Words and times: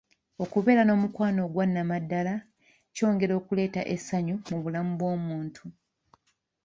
Okubeera 0.43 0.81
n’omukwano 0.85 1.39
ogwa 1.47 1.63
nnamaddala 1.67 2.33
kyongera 2.95 3.33
okuleeta 3.39 3.81
essanyu 3.95 4.35
mu 4.49 4.57
bulamu 4.63 4.91
bw’omuntu. 4.99 5.63